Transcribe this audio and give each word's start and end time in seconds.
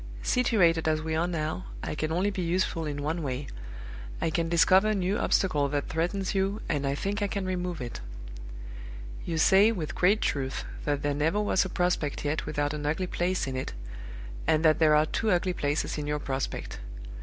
Situated 0.23 0.87
as 0.87 1.03
we 1.03 1.13
are 1.15 1.27
now, 1.27 1.65
I 1.83 1.93
can 1.93 2.11
only 2.11 2.31
be 2.31 2.41
useful 2.41 2.87
in 2.87 3.03
one 3.03 3.21
way. 3.21 3.45
I 4.19 4.31
can 4.31 4.49
discover 4.49 4.87
a 4.87 4.95
new 4.95 5.15
obstacle 5.19 5.69
that 5.69 5.89
threatens 5.89 6.33
you, 6.33 6.59
and 6.67 6.87
I 6.87 6.95
think 6.95 7.21
I 7.21 7.27
can 7.27 7.45
remove 7.45 7.79
it. 7.81 8.01
"You 9.25 9.37
say, 9.37 9.71
with 9.71 9.93
great 9.93 10.19
truth, 10.19 10.63
that 10.85 11.03
there 11.03 11.13
never 11.13 11.39
was 11.39 11.65
a 11.65 11.69
prospect 11.69 12.25
yet 12.25 12.47
without 12.47 12.73
an 12.73 12.83
ugly 12.83 13.05
place 13.05 13.45
in 13.45 13.55
it, 13.55 13.73
and 14.47 14.65
that 14.65 14.79
there 14.79 14.95
are 14.95 15.05
two 15.05 15.29
ugly 15.29 15.53
places 15.53 15.99
in 15.99 16.07
your 16.07 16.17
prospect. 16.17 16.79